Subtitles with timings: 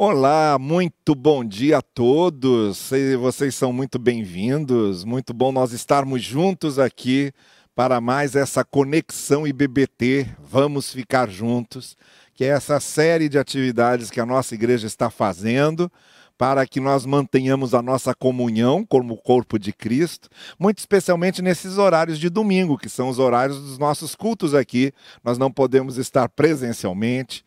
[0.00, 2.88] Olá, muito bom dia a todos.
[3.18, 5.02] Vocês são muito bem-vindos.
[5.02, 7.32] Muito bom nós estarmos juntos aqui
[7.74, 10.28] para mais essa conexão IBBT.
[10.38, 11.96] Vamos ficar juntos,
[12.32, 15.90] que é essa série de atividades que a nossa igreja está fazendo
[16.38, 22.20] para que nós mantenhamos a nossa comunhão como corpo de Cristo, muito especialmente nesses horários
[22.20, 24.92] de domingo, que são os horários dos nossos cultos aqui.
[25.24, 27.44] Nós não podemos estar presencialmente,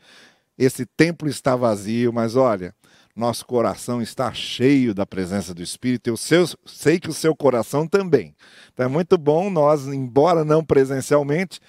[0.64, 2.76] esse templo está vazio, mas olha,
[3.16, 6.08] nosso coração está cheio da presença do Espírito.
[6.08, 8.36] Eu sei que o seu coração também.
[8.72, 11.60] Então é muito bom nós, embora não presencialmente,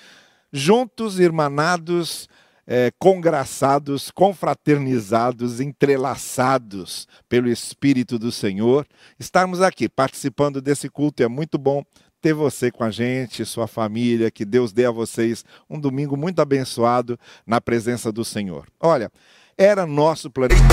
[0.52, 2.28] juntos, irmanados,
[2.66, 8.86] é, congraçados, confraternizados, entrelaçados pelo Espírito do Senhor,
[9.19, 11.22] estarmos aqui participando desse culto.
[11.22, 11.83] É muito bom
[12.22, 16.40] ter você com a gente, sua família, que Deus dê a vocês um domingo muito
[16.40, 18.66] abençoado na presença do Senhor.
[18.80, 19.10] Olha,
[19.58, 20.72] era nosso planejamento.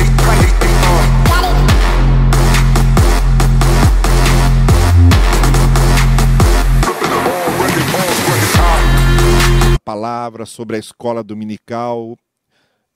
[9.83, 12.15] palavra sobre a escola dominical,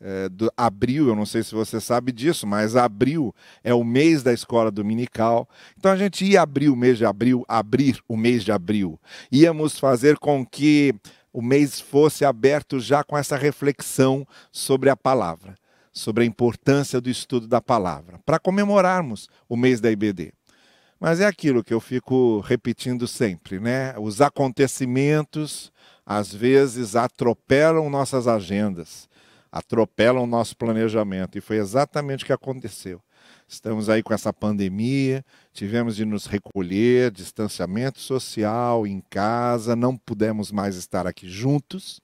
[0.06, 4.22] é, do, abril, eu não sei se você sabe disso, mas abril é o mês
[4.22, 5.48] da escola dominical.
[5.78, 9.00] Então a gente ia abrir o mês de abril, abrir o mês de abril.
[9.32, 10.94] Íamos fazer com que
[11.32, 15.56] o mês fosse aberto já com essa reflexão sobre a palavra,
[15.94, 20.34] sobre a importância do estudo da palavra, para comemorarmos o mês da IBD.
[21.00, 23.96] Mas é aquilo que eu fico repetindo sempre, né?
[23.98, 25.72] Os acontecimentos
[26.06, 29.08] às vezes atropelam nossas agendas
[29.54, 31.38] atropelam o nosso planejamento.
[31.38, 33.00] E foi exatamente o que aconteceu.
[33.48, 35.24] Estamos aí com essa pandemia,
[35.54, 42.02] tivemos de nos recolher, distanciamento social, em casa, não pudemos mais estar aqui juntos.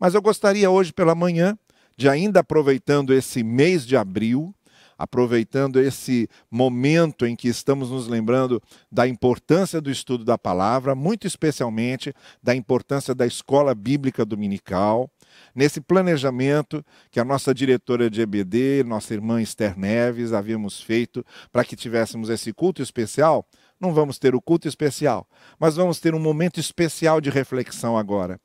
[0.00, 1.58] Mas eu gostaria hoje pela manhã
[1.94, 4.54] de ainda aproveitando esse mês de abril,
[4.96, 11.26] aproveitando esse momento em que estamos nos lembrando da importância do estudo da palavra, muito
[11.26, 15.10] especialmente da importância da escola bíblica dominical,
[15.54, 21.64] nesse planejamento que a nossa diretora de EBD, nossa irmã Esther Neves, havíamos feito para
[21.64, 23.46] que tivéssemos esse culto especial.
[23.80, 25.26] Não vamos ter o culto especial,
[25.58, 28.40] mas vamos ter um momento especial de reflexão agora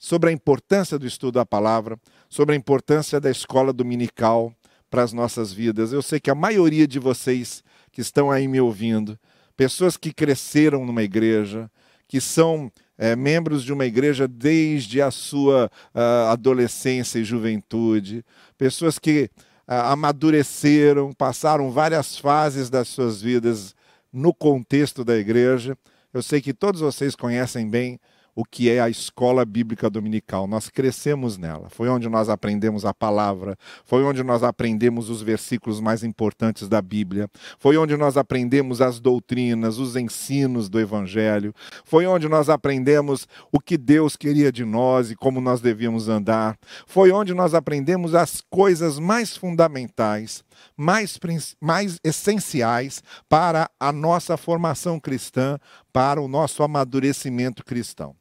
[0.00, 4.50] sobre a importância do estudo da palavra, sobre a importância da escola dominical
[4.90, 5.92] para as nossas vidas.
[5.92, 7.62] Eu sei que a maioria de vocês
[7.92, 9.18] que estão aí me ouvindo,
[9.56, 11.70] pessoas que cresceram numa igreja,
[12.08, 18.24] que são é, membros de uma igreja desde a sua uh, adolescência e juventude,
[18.58, 19.30] pessoas que
[19.68, 23.74] uh, amadureceram, passaram várias fases das suas vidas
[24.12, 25.78] no contexto da igreja.
[26.12, 27.98] Eu sei que todos vocês conhecem bem
[28.40, 30.46] o que é a escola bíblica dominical.
[30.46, 31.68] Nós crescemos nela.
[31.68, 36.80] Foi onde nós aprendemos a palavra, foi onde nós aprendemos os versículos mais importantes da
[36.80, 37.28] Bíblia,
[37.58, 41.52] foi onde nós aprendemos as doutrinas, os ensinos do Evangelho,
[41.84, 46.56] foi onde nós aprendemos o que Deus queria de nós e como nós devíamos andar,
[46.86, 50.42] foi onde nós aprendemos as coisas mais fundamentais
[50.76, 51.18] mais,
[51.60, 55.58] mais essenciais para a nossa formação cristã,
[55.92, 58.14] para o nosso amadurecimento cristão.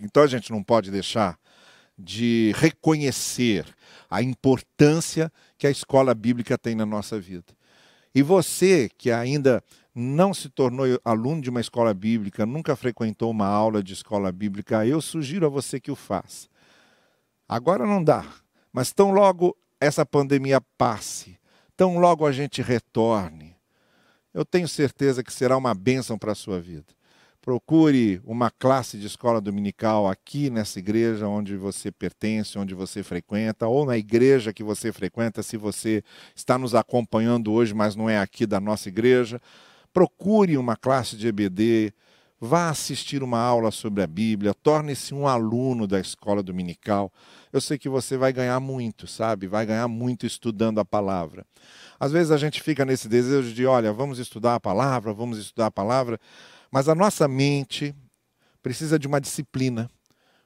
[0.00, 1.38] Então a gente não pode deixar
[1.98, 3.66] de reconhecer
[4.08, 7.56] a importância que a escola bíblica tem na nossa vida.
[8.14, 9.62] E você que ainda
[9.94, 14.86] não se tornou aluno de uma escola bíblica, nunca frequentou uma aula de escola bíblica,
[14.86, 16.48] eu sugiro a você que o faça.
[17.48, 18.24] Agora não dá,
[18.72, 21.36] mas tão logo essa pandemia passe,
[21.76, 23.56] tão logo a gente retorne,
[24.32, 26.97] eu tenho certeza que será uma bênção para a sua vida
[27.48, 33.66] procure uma classe de escola dominical aqui nessa igreja onde você pertence, onde você frequenta,
[33.66, 36.04] ou na igreja que você frequenta, se você
[36.36, 39.40] está nos acompanhando hoje, mas não é aqui da nossa igreja.
[39.94, 41.94] Procure uma classe de EBD,
[42.38, 47.10] vá assistir uma aula sobre a Bíblia, torne-se um aluno da escola dominical.
[47.50, 49.46] Eu sei que você vai ganhar muito, sabe?
[49.46, 51.46] Vai ganhar muito estudando a palavra.
[51.98, 55.68] Às vezes a gente fica nesse desejo de, olha, vamos estudar a palavra, vamos estudar
[55.68, 56.20] a palavra.
[56.70, 57.94] Mas a nossa mente
[58.62, 59.90] precisa de uma disciplina,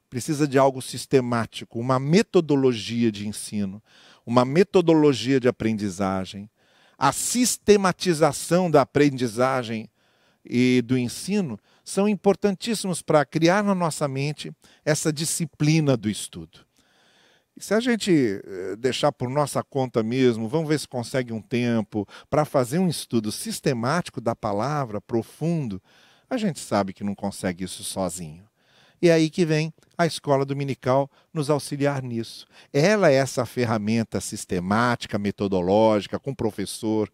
[0.09, 3.83] precisa de algo sistemático, uma metodologia de ensino,
[4.25, 6.49] uma metodologia de aprendizagem.
[6.97, 9.91] A sistematização da aprendizagem
[10.45, 14.53] e do ensino são importantíssimos para criar na nossa mente
[14.85, 16.61] essa disciplina do estudo.
[17.57, 21.43] E se a gente eh, deixar por nossa conta mesmo, vamos ver se consegue um
[21.43, 25.83] tempo para fazer um estudo sistemático da palavra, profundo,
[26.33, 28.45] a gente sabe que não consegue isso sozinho.
[29.03, 32.47] E é aí que vem a escola dominical nos auxiliar nisso.
[32.73, 37.13] Ela é essa ferramenta sistemática, metodológica, com professor,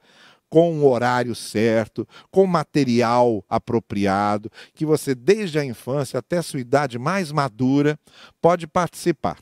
[0.48, 6.60] com o horário certo, com material apropriado, que você, desde a infância até a sua
[6.60, 7.98] idade mais madura,
[8.40, 9.38] pode participar.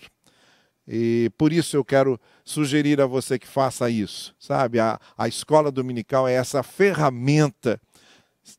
[0.89, 4.79] E por isso eu quero sugerir a você que faça isso, sabe?
[4.79, 7.79] A, a escola dominical é essa ferramenta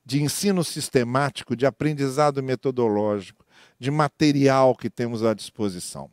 [0.05, 3.45] de ensino sistemático, de aprendizado metodológico,
[3.79, 6.09] de material que temos à disposição.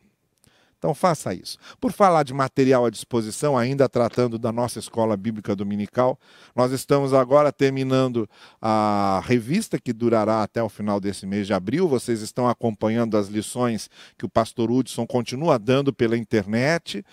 [0.77, 1.57] Então faça isso.
[1.81, 6.19] Por falar de material à disposição, ainda tratando da nossa escola bíblica dominical,
[6.55, 8.29] nós estamos agora terminando
[8.61, 11.87] a revista que durará até o final desse mês de abril.
[11.87, 17.03] Vocês estão acompanhando as lições que o pastor Hudson continua dando pela internet.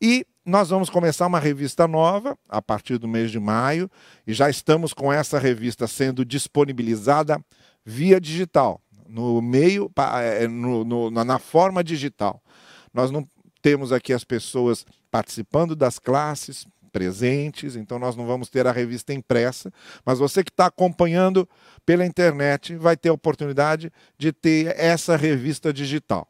[0.00, 3.90] E nós vamos começar uma revista nova a partir do mês de maio
[4.26, 7.38] e já estamos com essa revista sendo disponibilizada
[7.84, 9.92] via digital, no meio,
[10.22, 12.42] é, no, no, na forma digital.
[12.94, 13.28] Nós não
[13.60, 19.12] temos aqui as pessoas participando das classes, presentes, então nós não vamos ter a revista
[19.12, 19.70] impressa,
[20.02, 21.46] mas você que está acompanhando
[21.84, 26.26] pela internet vai ter a oportunidade de ter essa revista digital.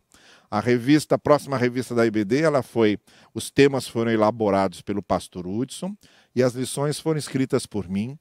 [0.50, 2.98] A revista, a próxima revista da IBD, ela foi,
[3.34, 5.94] os temas foram elaborados pelo pastor Hudson
[6.34, 8.18] e as lições foram escritas por mim.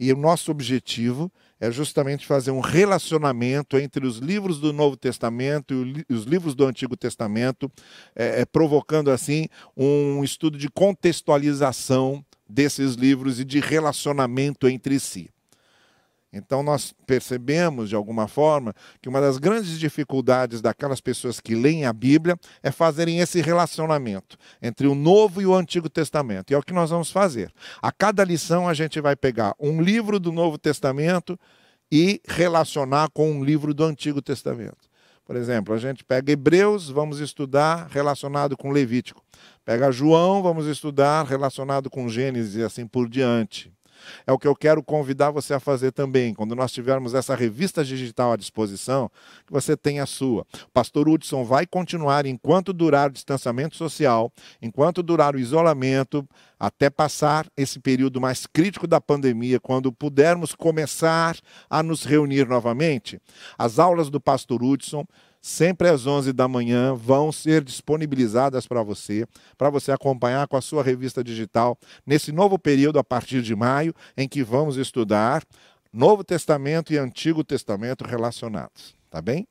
[0.00, 1.30] E o nosso objetivo
[1.60, 5.74] é justamente fazer um relacionamento entre os livros do Novo Testamento
[6.08, 7.70] e os livros do Antigo Testamento,
[8.16, 9.46] é, é, provocando assim
[9.76, 15.30] um estudo de contextualização desses livros e de relacionamento entre si.
[16.32, 21.86] Então, nós percebemos, de alguma forma, que uma das grandes dificuldades daquelas pessoas que leem
[21.86, 26.50] a Bíblia é fazerem esse relacionamento entre o Novo e o Antigo Testamento.
[26.50, 27.50] E é o que nós vamos fazer.
[27.80, 31.38] A cada lição, a gente vai pegar um livro do Novo Testamento
[31.90, 34.88] e relacionar com um livro do Antigo Testamento.
[35.24, 39.22] Por exemplo, a gente pega Hebreus, vamos estudar relacionado com Levítico.
[39.62, 43.70] Pega João, vamos estudar relacionado com Gênesis e assim por diante.
[44.26, 47.84] É o que eu quero convidar você a fazer também, quando nós tivermos essa revista
[47.84, 49.10] digital à disposição,
[49.46, 50.46] que você tenha a sua.
[50.64, 56.26] O pastor Hudson vai continuar enquanto durar o distanciamento social, enquanto durar o isolamento,
[56.58, 61.36] até passar esse período mais crítico da pandemia, quando pudermos começar
[61.70, 63.20] a nos reunir novamente.
[63.56, 65.06] As aulas do pastor Hudson
[65.48, 70.60] sempre às 11 da manhã, vão ser disponibilizadas para você, para você acompanhar com a
[70.60, 75.42] sua revista digital, nesse novo período, a partir de maio, em que vamos estudar
[75.90, 78.94] Novo Testamento e Antigo Testamento relacionados.
[79.08, 79.48] Tá bem?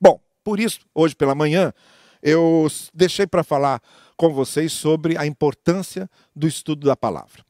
[0.00, 1.74] Bom, por isso, hoje pela manhã,
[2.22, 3.82] eu deixei para falar
[4.16, 7.44] com vocês sobre a importância do estudo da palavra.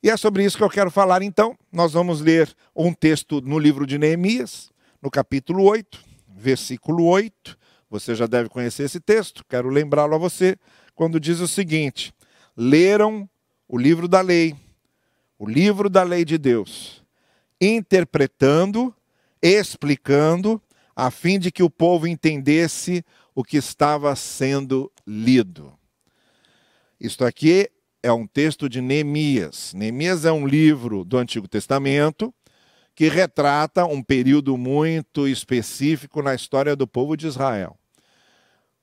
[0.00, 1.58] E é sobre isso que eu quero falar então.
[1.72, 4.70] Nós vamos ler um texto no livro de Neemias,
[5.02, 6.07] no capítulo 8,
[6.38, 7.58] versículo 8.
[7.90, 10.56] Você já deve conhecer esse texto, quero lembrá-lo a você,
[10.94, 12.12] quando diz o seguinte:
[12.56, 13.28] leram
[13.66, 14.54] o livro da lei,
[15.38, 17.02] o livro da lei de Deus,
[17.60, 18.94] interpretando,
[19.42, 20.60] explicando,
[20.94, 25.72] a fim de que o povo entendesse o que estava sendo lido.
[27.00, 27.70] Isto aqui
[28.02, 29.72] é um texto de Neemias.
[29.74, 32.34] Neemias é um livro do Antigo Testamento
[32.98, 37.78] que retrata um período muito específico na história do povo de Israel.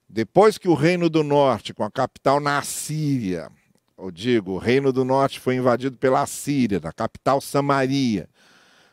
[0.07, 3.51] Depois que o Reino do Norte, com a capital na Assíria,
[3.97, 8.29] eu digo, o Reino do Norte foi invadido pela Assíria, na capital Samaria,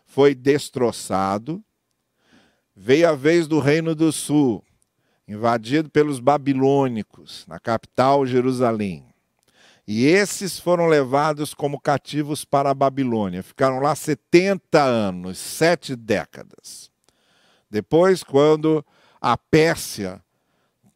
[0.04, 1.62] foi destroçado,
[2.74, 4.60] veio a vez do Reino do Sul,
[5.28, 9.11] invadido pelos babilônicos, na capital Jerusalém.
[9.94, 13.42] E esses foram levados como cativos para a Babilônia.
[13.42, 16.90] Ficaram lá 70 anos, sete décadas.
[17.70, 18.82] Depois, quando
[19.20, 20.24] a Pérsia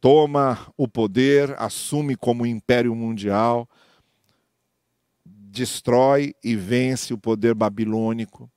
[0.01, 3.69] toma o poder, assume como império mundial,
[5.27, 8.51] destrói e vence o poder babilônico.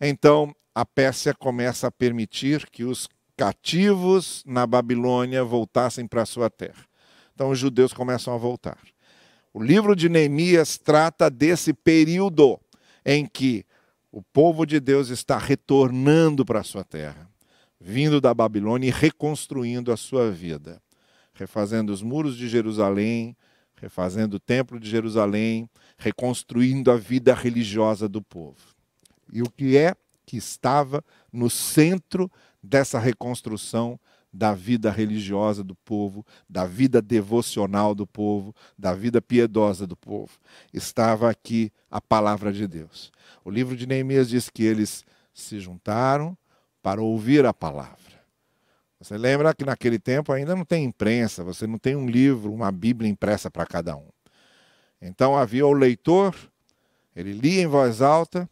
[0.00, 6.48] Então, a Pérsia começa a permitir que os cativos na Babilônia voltassem para a sua
[6.48, 6.86] terra.
[7.34, 8.78] Então, os judeus começam a voltar.
[9.52, 12.58] O livro de Neemias trata desse período
[13.04, 13.64] em que
[14.12, 17.28] o povo de Deus está retornando para a sua terra,
[17.80, 20.80] vindo da Babilônia e reconstruindo a sua vida,
[21.34, 23.36] refazendo os muros de Jerusalém,
[23.74, 28.74] refazendo o templo de Jerusalém, reconstruindo a vida religiosa do povo.
[29.32, 32.30] E o que é que estava no centro
[32.62, 33.98] dessa reconstrução
[34.32, 40.38] da vida religiosa do povo, da vida devocional do povo, da vida piedosa do povo.
[40.72, 43.10] Estava aqui a palavra de Deus.
[43.44, 46.36] O livro de Neemias diz que eles se juntaram
[46.82, 47.98] para ouvir a palavra.
[49.00, 52.70] Você lembra que naquele tempo ainda não tem imprensa, você não tem um livro, uma
[52.70, 54.08] Bíblia impressa para cada um.
[55.00, 56.36] Então havia o leitor,
[57.16, 58.48] ele lia em voz alta,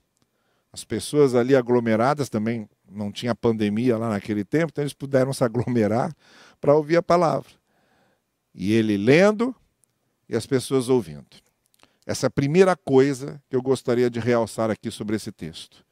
[0.72, 5.44] as pessoas ali aglomeradas também não tinha pandemia lá naquele tempo, então eles puderam se
[5.44, 6.14] aglomerar
[6.60, 7.50] para ouvir a palavra.
[8.54, 9.54] E ele lendo
[10.28, 11.26] e as pessoas ouvindo.
[12.06, 15.84] Essa é a primeira coisa que eu gostaria de realçar aqui sobre esse texto.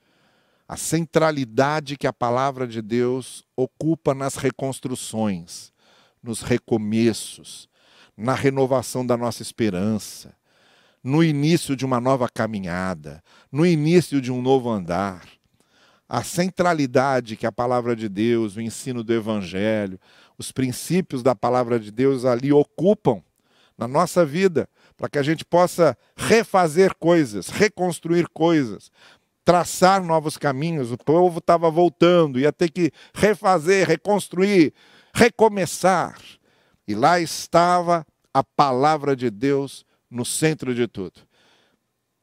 [0.66, 5.72] A centralidade que a palavra de Deus ocupa nas reconstruções,
[6.22, 7.68] nos recomeços,
[8.16, 10.34] na renovação da nossa esperança,
[11.04, 13.22] no início de uma nova caminhada,
[13.52, 15.35] no início de um novo andar.
[16.08, 19.98] A centralidade que a palavra de Deus, o ensino do Evangelho,
[20.38, 23.22] os princípios da palavra de Deus ali ocupam
[23.76, 28.90] na nossa vida, para que a gente possa refazer coisas, reconstruir coisas,
[29.44, 30.90] traçar novos caminhos.
[30.90, 34.72] O povo estava voltando, ia ter que refazer, reconstruir,
[35.14, 36.18] recomeçar.
[36.88, 41.20] E lá estava a palavra de Deus no centro de tudo.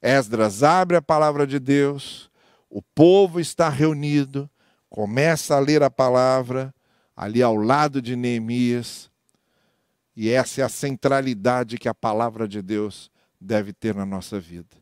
[0.02, 2.30] Esdras abre a palavra de Deus,
[2.74, 4.50] o povo está reunido,
[4.90, 6.74] começa a ler a palavra,
[7.16, 9.12] ali ao lado de Neemias,
[10.16, 14.76] e essa é a centralidade que a palavra de Deus deve ter na nossa vida.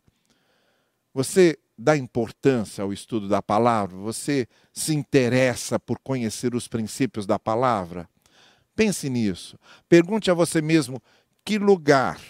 [1.14, 3.98] Você dá importância ao estudo da palavra?
[3.98, 8.08] Você se interessa por conhecer os princípios da palavra?
[8.74, 9.60] Pense nisso.
[9.90, 11.04] Pergunte a você mesmo
[11.44, 12.22] que lugar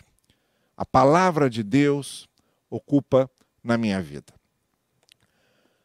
[0.76, 2.28] a palavra de Deus
[2.68, 3.30] ocupa
[3.64, 4.41] na minha vida.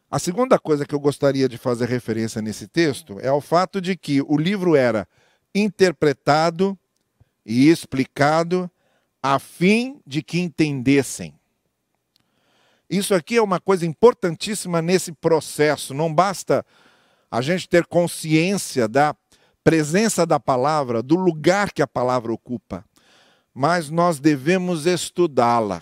[0.09, 3.97] A segunda coisa que eu gostaria de fazer referência nesse texto é ao fato de
[3.97, 5.05] que o livro era
[5.53, 6.77] interpretado
[7.45, 8.71] e explicado
[9.21, 11.33] a fim de que entendessem.
[12.89, 15.93] Isso aqui é uma coisa importantíssima nesse processo.
[15.93, 16.65] Não basta
[17.29, 19.13] a gente ter consciência da
[19.61, 22.85] presença da palavra, do lugar que a palavra ocupa,
[23.53, 25.81] mas nós devemos estudá-la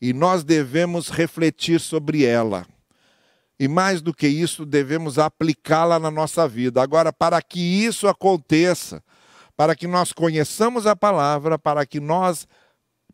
[0.00, 2.66] e nós devemos refletir sobre ela.
[3.58, 6.82] E mais do que isso, devemos aplicá-la na nossa vida.
[6.82, 9.02] Agora, para que isso aconteça,
[9.56, 12.46] para que nós conheçamos a palavra, para que nós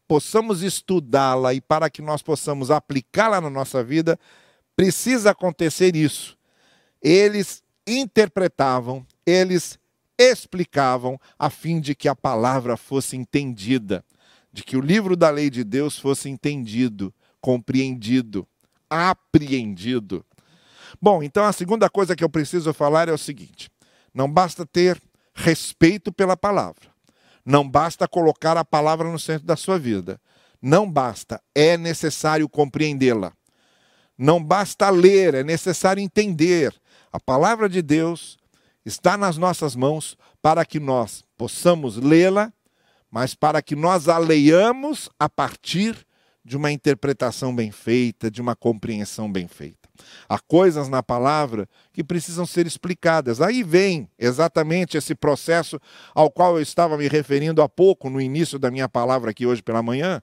[0.08, 4.18] possamos estudá-la e para que nós possamos aplicá-la na nossa vida,
[4.76, 6.36] precisa acontecer isso.
[7.00, 9.78] Eles interpretavam, eles
[10.18, 14.04] explicavam a fim de que a palavra fosse entendida,
[14.52, 18.46] de que o livro da lei de Deus fosse entendido, compreendido,
[18.90, 20.24] apreendido.
[21.00, 23.70] Bom, então a segunda coisa que eu preciso falar é o seguinte:
[24.14, 25.00] não basta ter
[25.34, 26.92] respeito pela palavra.
[27.44, 30.20] Não basta colocar a palavra no centro da sua vida.
[30.60, 33.32] Não basta, é necessário compreendê-la.
[34.16, 36.72] Não basta ler, é necessário entender.
[37.12, 38.38] A palavra de Deus
[38.84, 42.52] está nas nossas mãos para que nós possamos lê-la,
[43.10, 46.06] mas para que nós a leiamos a partir
[46.44, 49.81] de uma interpretação bem feita, de uma compreensão bem feita.
[50.28, 53.40] Há coisas na palavra que precisam ser explicadas.
[53.40, 55.80] Aí vem exatamente esse processo
[56.14, 59.62] ao qual eu estava me referindo há pouco, no início da minha palavra aqui hoje
[59.62, 60.22] pela manhã,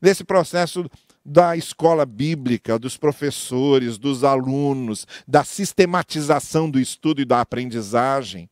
[0.00, 0.84] desse processo
[1.24, 8.50] da escola bíblica, dos professores, dos alunos, da sistematização do estudo e da aprendizagem.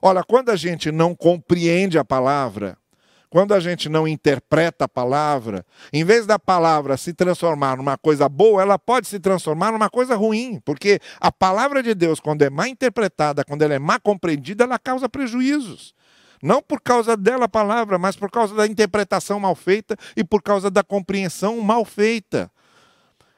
[0.00, 2.78] Olha, quando a gente não compreende a palavra,
[3.36, 5.62] quando a gente não interpreta a palavra,
[5.92, 10.16] em vez da palavra se transformar numa coisa boa, ela pode se transformar numa coisa
[10.16, 14.64] ruim, porque a palavra de Deus, quando é má interpretada, quando ela é má compreendida,
[14.64, 15.94] ela causa prejuízos.
[16.42, 20.40] Não por causa dela a palavra, mas por causa da interpretação mal feita e por
[20.40, 22.50] causa da compreensão mal feita.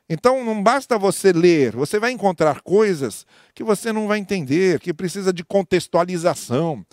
[0.09, 4.95] Então não basta você ler, você vai encontrar coisas que você não vai entender, que
[4.95, 6.87] precisa de contextualização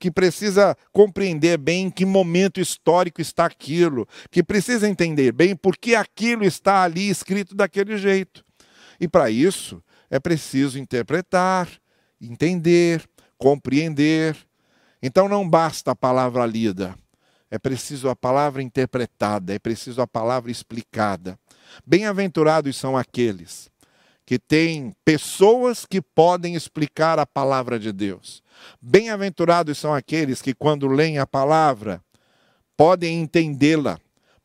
[0.00, 5.76] que precisa compreender bem em que momento histórico está aquilo, que precisa entender bem por
[5.76, 8.42] que aquilo está ali escrito daquele jeito.
[8.98, 11.68] E para isso é preciso interpretar,
[12.18, 14.34] entender, compreender.
[15.02, 16.94] Então não basta a palavra lida,
[17.50, 21.38] é preciso a palavra interpretada, é preciso a palavra explicada.
[21.86, 23.70] Bem-aventurados são aqueles
[24.30, 28.44] que têm pessoas que podem explicar a palavra de Deus.
[28.80, 32.00] Bem-aventurados são aqueles que, quando leem a palavra,
[32.76, 33.98] podem entendê-la,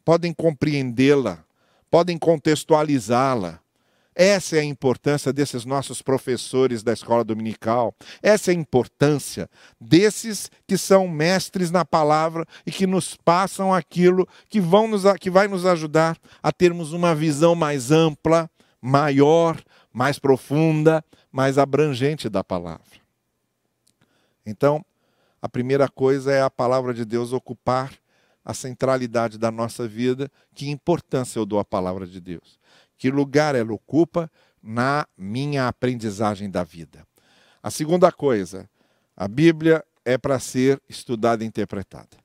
[0.04, 1.46] podem compreendê-la,
[1.92, 3.60] podem contextualizá-la.
[4.16, 7.94] Essa é a importância desses nossos professores da escola dominical.
[8.24, 9.48] Essa é a importância
[9.80, 15.30] desses que são mestres na palavra e que nos passam aquilo que, vão nos, que
[15.30, 18.50] vai nos ajudar a termos uma visão mais ampla,
[18.86, 19.60] maior,
[19.96, 23.00] mais profunda, mais abrangente da palavra.
[24.46, 24.84] Então,
[25.42, 27.94] a primeira coisa é a palavra de Deus ocupar
[28.44, 30.30] a centralidade da nossa vida.
[30.54, 32.60] Que importância eu dou à palavra de Deus?
[32.98, 34.30] Que lugar ela ocupa
[34.62, 37.08] na minha aprendizagem da vida?
[37.64, 38.70] A segunda coisa,
[39.16, 42.18] a Bíblia é para ser estudada e interpretada.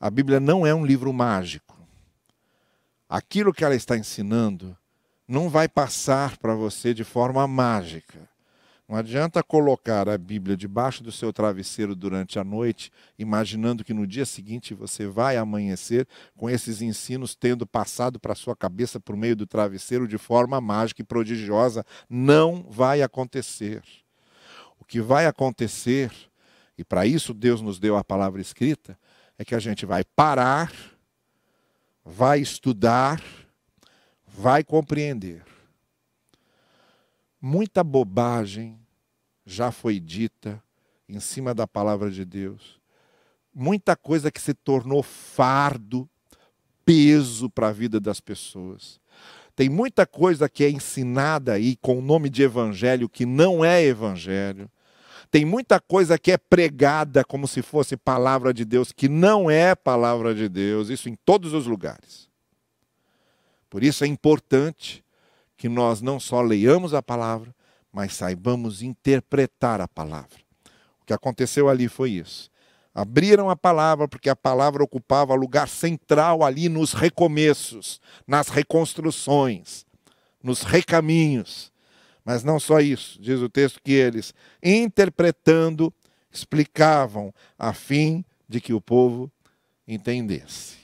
[0.00, 1.78] A Bíblia não é um livro mágico.
[3.08, 4.76] Aquilo que ela está ensinando
[5.26, 8.28] não vai passar para você de forma mágica.
[8.86, 14.06] Não adianta colocar a Bíblia debaixo do seu travesseiro durante a noite, imaginando que no
[14.06, 19.34] dia seguinte você vai amanhecer com esses ensinos tendo passado para sua cabeça por meio
[19.34, 21.84] do travesseiro de forma mágica e prodigiosa.
[22.10, 23.82] Não vai acontecer.
[24.78, 26.12] O que vai acontecer,
[26.76, 28.98] e para isso Deus nos deu a palavra escrita,
[29.38, 30.70] é que a gente vai parar,
[32.04, 33.22] vai estudar,
[34.36, 35.44] vai compreender
[37.46, 38.80] Muita bobagem
[39.44, 40.62] já foi dita
[41.06, 42.80] em cima da palavra de Deus.
[43.54, 46.08] Muita coisa que se tornou fardo,
[46.86, 48.98] peso para a vida das pessoas.
[49.54, 53.84] Tem muita coisa que é ensinada aí com o nome de evangelho que não é
[53.84, 54.70] evangelho.
[55.30, 59.74] Tem muita coisa que é pregada como se fosse palavra de Deus que não é
[59.74, 62.26] palavra de Deus, isso em todos os lugares.
[63.74, 65.04] Por isso é importante
[65.56, 67.52] que nós não só leiamos a palavra,
[67.92, 70.38] mas saibamos interpretar a palavra.
[71.02, 72.48] O que aconteceu ali foi isso.
[72.94, 79.84] Abriram a palavra porque a palavra ocupava lugar central ali nos recomeços, nas reconstruções,
[80.40, 81.72] nos recaminhos.
[82.24, 85.92] Mas não só isso, diz o texto que eles, interpretando,
[86.30, 89.28] explicavam a fim de que o povo
[89.84, 90.76] entendesse.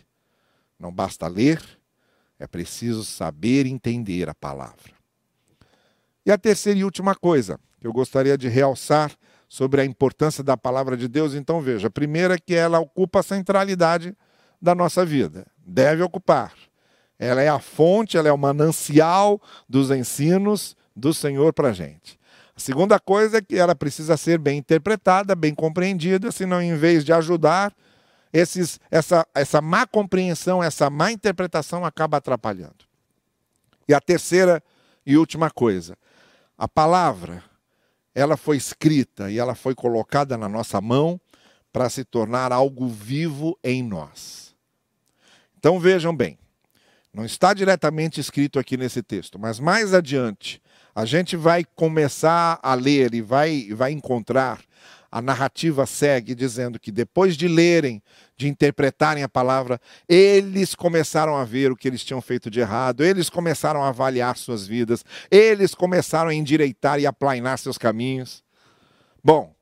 [0.76, 1.62] Não basta ler,
[2.40, 4.92] é preciso saber entender a palavra.
[6.24, 9.12] E a terceira e última coisa que eu gostaria de realçar
[9.46, 13.20] sobre a importância da palavra de Deus, então veja, a primeira é que ela ocupa
[13.20, 14.16] a centralidade
[14.60, 16.52] da nossa vida, deve ocupar.
[17.18, 22.18] Ela é a fonte, ela é o manancial dos ensinos do Senhor para a gente.
[22.56, 27.04] A segunda coisa é que ela precisa ser bem interpretada, bem compreendida, senão, em vez
[27.04, 27.74] de ajudar,
[28.32, 32.84] esses, essa, essa má compreensão, essa má interpretação acaba atrapalhando.
[33.88, 34.62] E a terceira
[35.04, 35.96] e última coisa,
[36.56, 37.42] a palavra,
[38.14, 41.20] ela foi escrita e ela foi colocada na nossa mão
[41.72, 44.54] para se tornar algo vivo em nós.
[45.58, 46.38] Então vejam bem,
[47.12, 50.62] não está diretamente escrito aqui nesse texto, mas mais adiante
[50.94, 54.60] a gente vai começar a ler e vai, vai encontrar
[55.10, 58.02] a narrativa segue dizendo que depois de lerem,
[58.36, 63.02] de interpretarem a palavra, eles começaram a ver o que eles tinham feito de errado,
[63.02, 68.44] eles começaram a avaliar suas vidas, eles começaram a endireitar e aplainar seus caminhos.
[69.22, 69.52] Bom,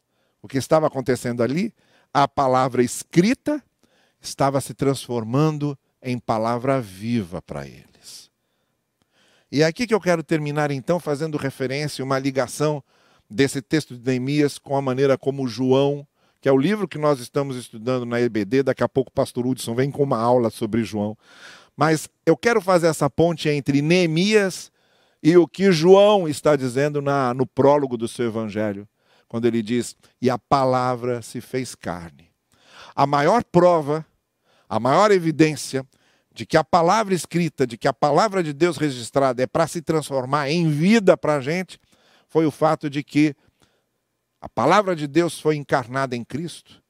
[0.42, 1.74] o que estava acontecendo ali?
[2.12, 3.62] A palavra escrita
[4.20, 8.30] estava se transformando em palavra viva para eles.
[9.50, 12.82] E é aqui que eu quero terminar então fazendo referência, uma ligação
[13.28, 16.06] desse texto de Neemias com a maneira como João,
[16.40, 19.46] que é o livro que nós estamos estudando na EBD, daqui a pouco o pastor
[19.46, 21.16] Hudson vem com uma aula sobre João.
[21.76, 24.70] Mas eu quero fazer essa ponte entre Neemias
[25.22, 28.88] e o que João está dizendo na, no prólogo do seu evangelho,
[29.28, 32.30] quando ele diz: E a palavra se fez carne.
[32.94, 34.06] A maior prova,
[34.68, 35.84] a maior evidência
[36.32, 39.82] de que a palavra escrita, de que a palavra de Deus registrada é para se
[39.82, 41.80] transformar em vida para a gente,
[42.28, 43.34] foi o fato de que
[44.40, 46.82] a palavra de Deus foi encarnada em Cristo.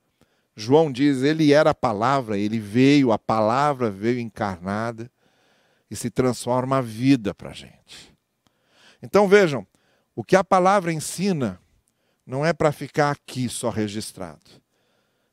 [0.54, 5.10] João diz, ele era a palavra, ele veio, a palavra veio encarnada
[5.90, 8.14] e se transforma a vida para a gente.
[9.00, 9.66] Então vejam,
[10.14, 11.60] o que a palavra ensina
[12.26, 14.50] não é para ficar aqui só registrado,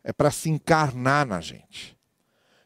[0.03, 1.97] é para se encarnar na gente.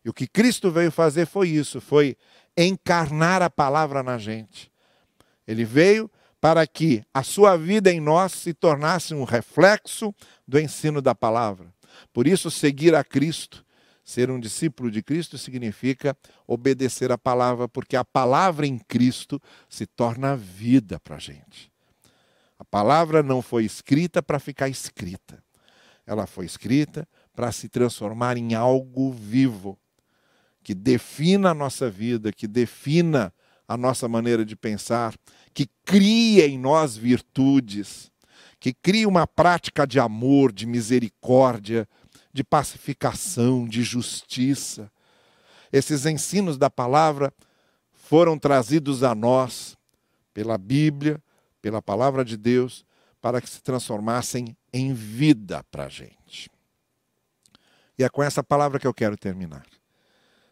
[0.03, 2.17] E o que Cristo veio fazer foi isso, foi
[2.57, 4.71] encarnar a palavra na gente.
[5.47, 10.13] Ele veio para que a sua vida em nós se tornasse um reflexo
[10.47, 11.73] do ensino da palavra.
[12.13, 13.65] Por isso, seguir a Cristo,
[14.03, 19.85] ser um discípulo de Cristo, significa obedecer a palavra, porque a palavra em Cristo se
[19.85, 21.71] torna vida para a gente.
[22.57, 25.43] A palavra não foi escrita para ficar escrita,
[26.05, 29.77] ela foi escrita para se transformar em algo vivo,
[30.63, 33.33] que defina a nossa vida, que defina
[33.69, 35.15] a nossa maneira de pensar,
[35.53, 38.11] que cria em nós virtudes,
[38.59, 41.87] que cria uma prática de amor, de misericórdia,
[42.33, 44.91] de pacificação, de justiça.
[45.71, 47.31] Esses ensinos da palavra
[47.93, 49.77] foram trazidos a nós
[50.33, 51.21] pela Bíblia,
[51.61, 52.83] pela palavra de Deus,
[53.21, 56.49] para que se transformassem em vida para a gente.
[57.99, 59.67] E é com essa palavra que eu quero terminar.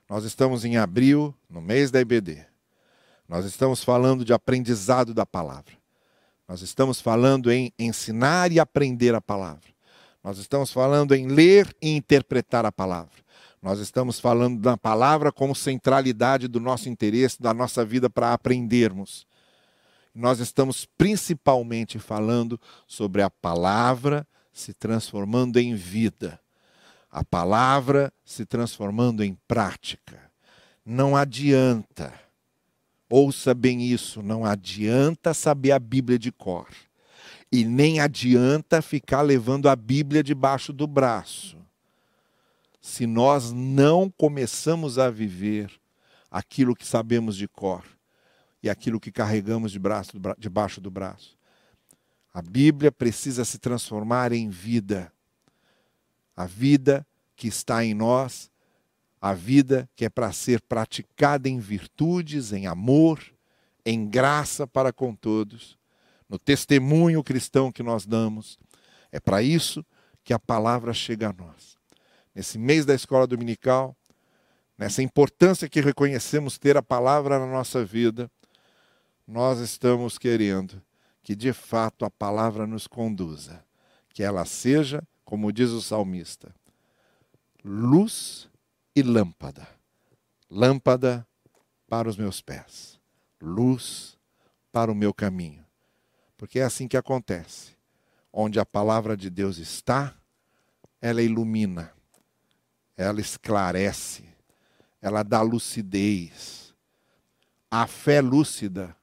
[0.08, 2.45] Nós estamos em abril, no mês da IBD.
[3.27, 5.73] Nós estamos falando de aprendizado da palavra.
[6.47, 9.69] Nós estamos falando em ensinar e aprender a palavra.
[10.23, 13.11] Nós estamos falando em ler e interpretar a palavra.
[13.61, 19.27] Nós estamos falando da palavra como centralidade do nosso interesse, da nossa vida para aprendermos.
[20.15, 26.39] Nós estamos principalmente falando sobre a palavra se transformando em vida,
[27.11, 30.31] a palavra se transformando em prática.
[30.83, 32.13] Não adianta,
[33.09, 36.67] ouça bem isso, não adianta saber a Bíblia de cor.
[37.51, 41.57] E nem adianta ficar levando a Bíblia debaixo do braço.
[42.81, 45.71] Se nós não começamos a viver
[46.29, 47.83] aquilo que sabemos de cor
[48.61, 51.37] e aquilo que carregamos debaixo do braço.
[52.33, 55.11] A Bíblia precisa se transformar em vida.
[56.35, 58.51] A vida que está em nós,
[59.21, 63.23] a vida que é para ser praticada em virtudes, em amor,
[63.86, 65.77] em graça para com todos
[66.30, 68.60] no testemunho cristão que nós damos.
[69.12, 69.86] É para isso
[70.23, 71.77] que a palavra chega a nós.
[72.36, 73.95] Nesse mês da escola dominical,
[74.77, 78.30] nessa importância que reconhecemos ter a palavra na nossa vida,
[79.27, 80.82] nós estamos querendo
[81.23, 83.63] que de fato a palavra nos conduza,
[84.13, 86.53] que ela seja, como diz o salmista,
[87.63, 88.49] luz
[88.97, 89.67] e lâmpada.
[90.49, 91.27] Lâmpada
[91.88, 92.99] para os meus pés,
[93.39, 94.17] luz
[94.71, 95.63] para o meu caminho.
[96.36, 97.77] Porque é assim que acontece.
[98.33, 100.15] Onde a palavra de Deus está,
[100.99, 101.93] ela ilumina,
[102.95, 104.25] ela esclarece,
[104.99, 106.73] ela dá lucidez.
[107.69, 108.95] A fé lúcida.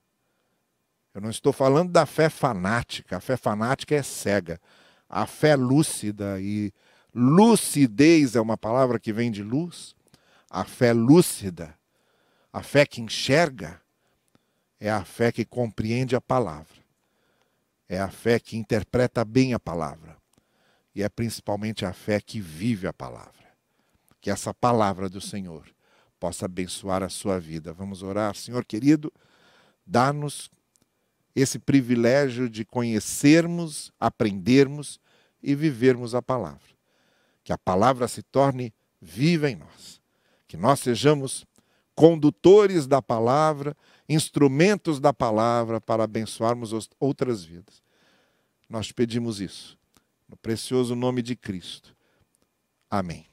[1.15, 4.61] Eu não estou falando da fé fanática, a fé fanática é cega.
[5.09, 6.73] A fé lúcida e
[7.15, 9.95] lucidez é uma palavra que vem de luz.
[10.51, 11.77] A fé lúcida,
[12.53, 13.81] a fé que enxerga,
[14.81, 16.83] é a fé que compreende a palavra.
[17.89, 20.17] É a fé que interpreta bem a palavra.
[20.95, 23.33] E é principalmente a fé que vive a palavra.
[24.21, 25.67] Que essa palavra do Senhor
[26.19, 27.73] possa abençoar a sua vida.
[27.73, 28.35] Vamos orar.
[28.35, 29.13] Senhor querido,
[29.87, 30.51] dá-nos
[31.35, 35.01] esse privilégio de conhecermos, aprendermos
[35.43, 36.74] e vivermos a palavra.
[37.45, 40.01] Que a palavra se torne viva em nós.
[40.49, 41.47] Que nós sejamos
[41.95, 43.77] condutores da palavra,
[44.09, 47.83] instrumentos da palavra para abençoarmos outras vidas.
[48.69, 49.79] Nós pedimos isso,
[50.29, 51.95] no precioso nome de Cristo.
[52.91, 53.27] Amém.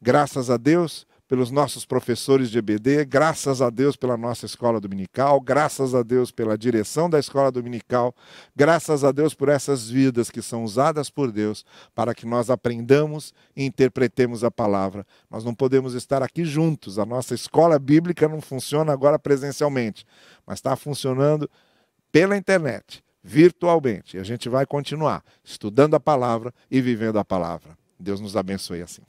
[0.00, 5.40] Graças a Deus pelos nossos professores de EBD, graças a Deus pela nossa escola dominical,
[5.40, 8.14] graças a Deus pela direção da escola dominical,
[8.54, 11.64] graças a Deus por essas vidas que são usadas por Deus
[11.94, 15.06] para que nós aprendamos e interpretemos a palavra.
[15.30, 20.04] Nós não podemos estar aqui juntos, a nossa escola bíblica não funciona agora presencialmente,
[20.46, 21.48] mas está funcionando
[22.12, 24.18] pela internet, virtualmente.
[24.18, 27.70] E a gente vai continuar estudando a palavra e vivendo a palavra.
[27.98, 29.00] Deus nos abençoe assim.